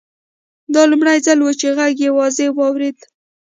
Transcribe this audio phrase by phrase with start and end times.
[0.73, 2.97] دا لومړی ځل و چې غږ یې واضح واورېد